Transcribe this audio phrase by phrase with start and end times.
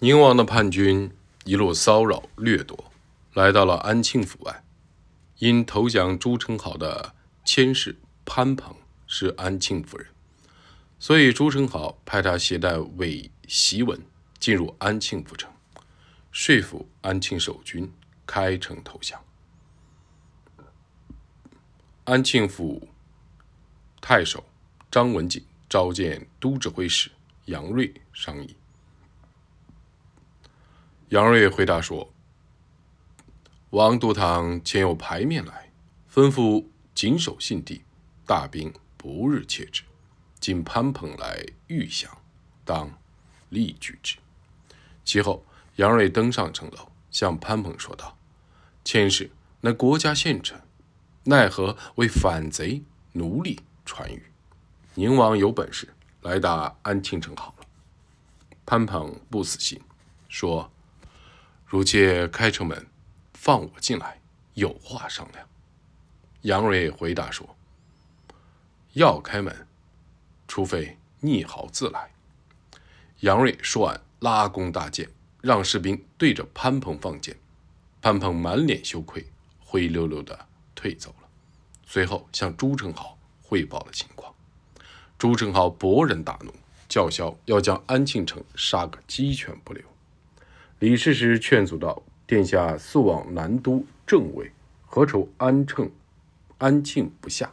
[0.00, 1.10] 宁王的叛军
[1.44, 2.92] 一路骚扰掠夺，
[3.34, 4.62] 来到了安庆府外。
[5.38, 8.76] 因投降朱宸濠的千氏潘鹏
[9.08, 10.06] 是安庆府人，
[11.00, 14.00] 所以朱宸濠派他携带伪檄文
[14.38, 15.50] 进入安庆府城，
[16.30, 17.92] 说服安庆守军
[18.24, 19.20] 开城投降。
[22.04, 22.88] 安庆府
[24.00, 24.44] 太守
[24.92, 27.10] 张文景召见都指挥使
[27.46, 28.54] 杨锐商议。
[31.10, 32.12] 杨锐回答说。
[33.70, 35.70] 王都堂前有牌面来，
[36.12, 37.82] 吩咐谨守信地，
[38.26, 39.82] 大兵不日切之。
[40.38, 42.10] 今潘鹏来预降，
[42.64, 42.90] 当
[43.48, 44.16] 立举之。
[45.04, 45.44] 其后，
[45.76, 48.16] 杨锐登上城楼，向潘鹏说道
[48.84, 49.30] ：“千使
[49.62, 50.60] 乃国家献臣，
[51.24, 52.82] 奈何为反贼
[53.12, 54.22] 奴隶传语？
[54.94, 55.88] 宁王有本事，
[56.22, 57.66] 来打安庆城好了。”
[58.64, 59.80] 潘鹏不死心，
[60.28, 60.70] 说
[61.68, 62.86] ：“如借开城门。”
[63.40, 64.20] 放我进来，
[64.54, 65.48] 有话商量。
[66.42, 67.56] 杨瑞回答说
[68.94, 69.66] ：“要开门，
[70.48, 72.10] 除非逆豪自来。”
[73.20, 75.08] 杨瑞说完，拉弓搭箭，
[75.40, 77.38] 让士兵对着潘鹏放箭。
[78.02, 79.24] 潘鹏满脸羞愧，
[79.60, 81.28] 灰溜溜的退走了。
[81.86, 84.34] 随后向朱宸濠汇报了情况。
[85.16, 86.52] 朱宸濠勃然大怒，
[86.88, 89.82] 叫嚣要将安庆城杀个鸡犬不留。
[90.80, 92.02] 李世石劝阻道。
[92.24, 94.52] 殿下速往南都正位，
[94.84, 95.90] 何愁安称
[96.58, 97.50] 安庆不下？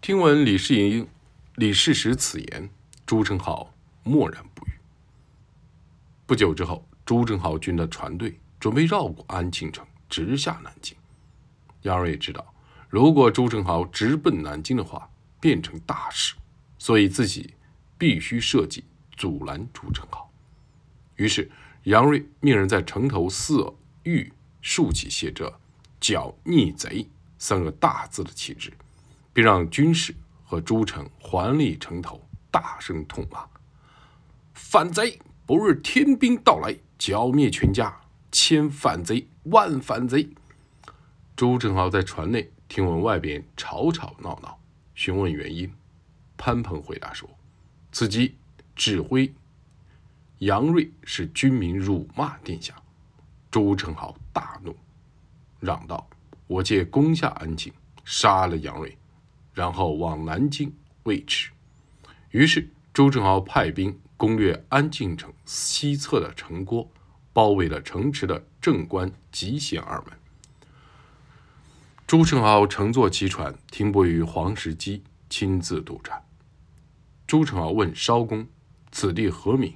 [0.00, 1.06] 听闻李世英、
[1.54, 2.68] 李世石此言，
[3.06, 3.68] 朱宸濠
[4.02, 4.70] 默然不语。
[6.26, 10.96] 不久之后，朱宸濠军的船队准备绕过安庆城，直下南京。
[11.82, 12.52] 杨锐知道，
[12.88, 16.34] 如果朱宸濠直奔南京的话，变成大事，
[16.76, 17.54] 所以自己
[17.96, 18.82] 必须设计
[19.16, 20.26] 阻拦朱宸濠。
[21.14, 21.48] 于是。
[21.84, 23.72] 杨锐命人在城头四
[24.04, 25.58] 隅竖起写着
[25.98, 28.70] “剿逆贼”三个大字的旗帜，
[29.32, 33.46] 并让军士和诸城环立城头，大声痛骂
[34.52, 35.18] ：“反贼！
[35.46, 37.98] 不日天兵到来，剿灭全家！
[38.30, 40.28] 千反贼，万反贼！”
[41.34, 44.60] 朱宸濠在船内听闻外边吵吵闹闹，
[44.94, 45.72] 询问原因。
[46.36, 47.28] 潘鹏回答说
[47.90, 48.36] ：“此即
[48.76, 49.32] 指挥。”
[50.40, 52.74] 杨锐是军民辱骂殿下，
[53.50, 54.74] 朱宸濠大怒，
[55.58, 56.08] 嚷道
[56.48, 57.70] ：“我借攻下安庆，
[58.06, 58.96] 杀了杨锐，
[59.52, 61.50] 然后往南京未迟。”
[62.32, 66.90] 于是朱宸濠派兵攻略安庆城西侧的城郭，
[67.34, 70.18] 包围了城池的正关、集贤二门。
[72.06, 76.24] 朱宸濠乘坐其船停泊于黄石矶，亲自督战。
[77.26, 78.48] 朱宸濠问艄公
[78.90, 79.74] ：“此地何名？”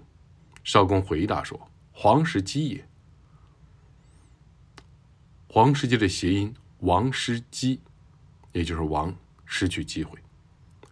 [0.64, 2.88] 少公回答说：“黄石基也。
[5.46, 7.80] 黄石矶的谐音‘王失机’，
[8.52, 9.14] 也就是王
[9.44, 10.18] 失去机会。”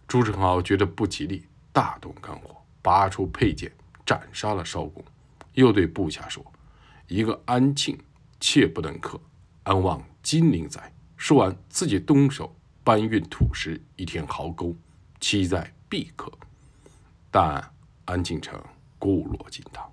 [0.07, 3.71] 朱宸濠觉得不吉利，大动肝火，拔出佩剑
[4.05, 5.03] 斩杀了少公，
[5.53, 6.45] 又对部下说
[7.09, 7.97] ：“一个安庆，
[8.39, 9.19] 切不能克，
[9.63, 14.75] 安望金陵哉！”说完，自己动手搬运土石，一天壕沟，
[15.19, 16.31] 期在必克。
[17.31, 17.73] 但
[18.05, 18.63] 安庆城。
[19.03, 19.91] 固若金汤。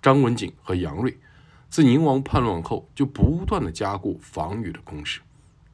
[0.00, 1.18] 张文景和杨锐
[1.68, 5.20] 自宁王叛乱后，就不断的加固防御的工事，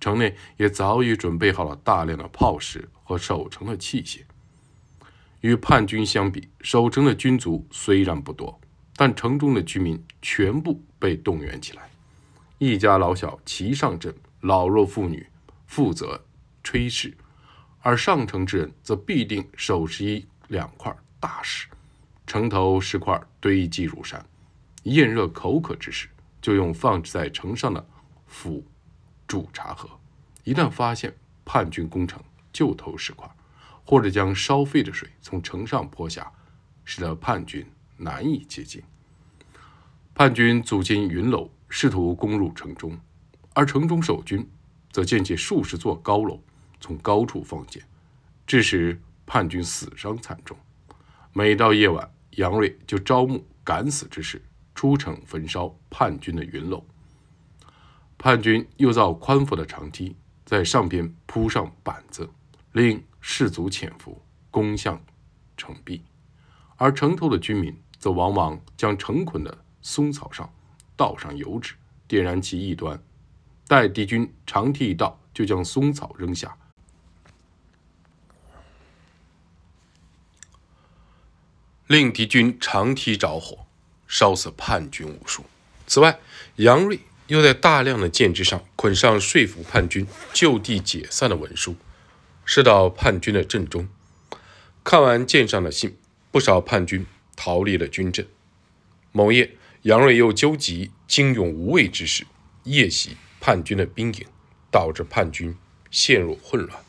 [0.01, 4.21] 城内也早已准备好了大量的炮石和守城的器械。
[5.43, 8.59] 与叛军相比，守城的军卒虽然不多，
[8.97, 11.91] 但城中的居民全部被动员起来，
[12.57, 15.27] 一家老小齐上阵，老弱妇女
[15.67, 16.25] 负责
[16.65, 17.15] 炊事，
[17.83, 21.62] 而上城之人则必定手持一两块大石。
[22.33, 24.25] 城头石块堆积如山，
[24.85, 26.09] 炎热口渴之时，
[26.41, 27.87] 就用放置在城上的
[28.27, 28.65] 釜
[29.27, 29.87] 煮茶喝。
[30.43, 33.31] 一旦发现叛军攻城，就投石块，
[33.85, 36.33] 或者将烧沸的水从城上泼下，
[36.87, 37.67] 使得叛军
[37.99, 38.83] 难以接近。
[40.15, 42.99] 叛军组建云楼，试图攻入城中，
[43.53, 44.49] 而城中守军
[44.91, 46.41] 则建起数十座高楼，
[46.81, 47.83] 从高处放箭，
[48.47, 50.57] 致使叛军死伤惨重。
[51.35, 54.43] 每到夜晚，杨锐就招募敢死之士
[54.75, 56.85] 出城焚烧叛军的云楼。
[58.17, 62.29] 叛军又造宽阔的长梯，在上边铺上板子，
[62.73, 65.03] 令士卒潜伏，攻向
[65.57, 66.03] 城壁。
[66.77, 70.53] 而城头的居民则往往将成捆的松草上
[70.97, 71.75] 倒上油纸，
[72.07, 73.01] 点燃其一端，
[73.67, 76.57] 待敌军长梯一到，就将松草扔下。
[81.93, 83.67] 令敌军长梯着火，
[84.09, 85.45] 烧死叛军无数。
[85.87, 86.19] 此外，
[86.57, 91.77] 杨锐又在大量的舰只上捆上说服叛军就地解散的文书，
[92.47, 93.87] 射到叛军的阵中。
[94.83, 95.99] 看完舰上的信，
[96.31, 97.05] 不少叛军
[97.37, 98.27] 逃离了军阵。
[99.13, 99.51] 某夜，
[99.83, 102.25] 杨锐又纠集精勇无畏之士，
[102.65, 104.27] 夜袭叛军的兵营，
[104.71, 105.55] 导致叛军
[105.91, 106.83] 陷入混乱。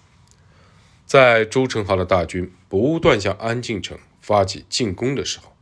[1.05, 5.53] 在朱宸濠的大军不断向安庆城发起进攻的时候，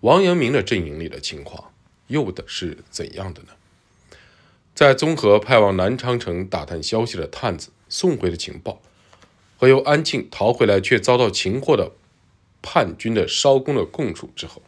[0.00, 1.72] 王阳明的阵营里的情况
[2.08, 3.48] 又的是怎样的呢？
[4.74, 8.82] 在综合派往南昌城打探消息的探子送回的情报，
[9.56, 11.92] 和由安庆逃回来却遭到擒获的
[12.60, 14.60] 叛军的烧功的供述之后，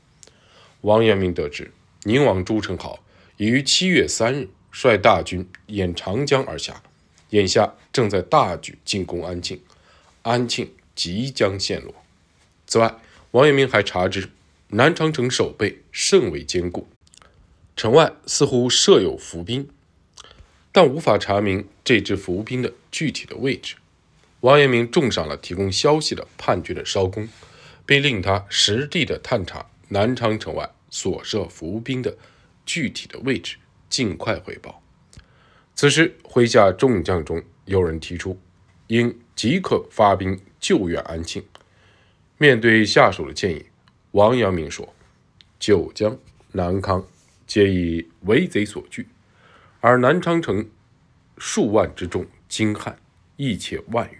[0.81, 1.71] 王阳明得知
[2.05, 2.99] 宁王朱宸濠
[3.37, 6.83] 已于七月三日率大军沿长江而下，
[7.29, 9.61] 眼下正在大举进攻安庆。
[10.23, 11.95] 安庆即将陷落。
[12.67, 12.97] 此外，
[13.33, 14.31] 王阳明还查知
[14.69, 16.89] 南昌城守备甚为坚固，
[17.77, 19.69] 城外似乎设有伏兵，
[20.73, 23.77] 但无法查明这支伏兵的具体的位置。
[24.41, 27.29] 王阳明重赏了提供消息的叛军的艄公，
[27.85, 32.17] 并令他实地的探查南昌城外所设伏兵的
[32.65, 33.57] 具体的位置，
[33.91, 34.83] 尽快回报。
[35.75, 38.41] 此时，麾下众将中有人提出。
[38.89, 41.45] 应即刻发兵救援安庆。
[42.41, 43.67] 面对下属的建议，
[44.13, 44.95] 王阳明说
[45.59, 46.17] ：“九江、
[46.53, 47.05] 南康
[47.49, 49.09] 皆以为贼所据，
[49.81, 50.65] 而南昌城
[51.37, 52.97] 数万之众精悍，
[53.37, 54.19] 亦且万余，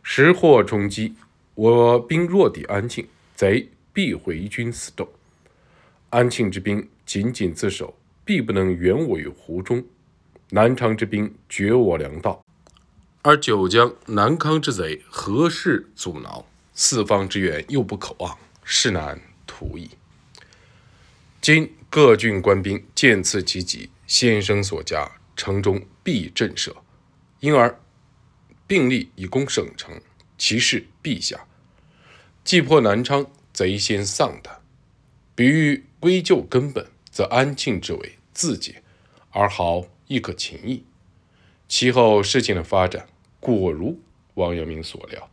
[0.00, 1.16] 时或冲击，
[1.56, 5.12] 我兵若抵安庆，贼必回军死斗。
[6.10, 9.80] 安庆之兵仅仅自守，必不能援我于湖中；
[10.50, 12.44] 南昌之兵绝我粮道。”
[13.22, 16.46] 而九江、南康之贼何事阻挠？
[16.74, 19.90] 四方之援又不可望，势难图矣。
[21.40, 26.74] 今各郡官兵见此其急，先生所加，城中必震慑，
[27.40, 27.80] 因而
[28.66, 30.00] 并力以攻省城，
[30.38, 31.46] 其势必下。
[32.44, 34.60] 既破南昌，贼先丧胆。
[35.34, 38.82] 比欲归咎根本，则安庆之围自解，
[39.30, 40.84] 而豪亦可擒矣。
[41.66, 43.06] 其后事情的发展，
[43.40, 44.00] 果如
[44.34, 45.30] 王阳明所料。